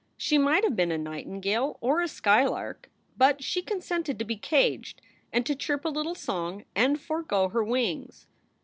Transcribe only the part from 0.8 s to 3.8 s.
a nightingale or a skylark, but she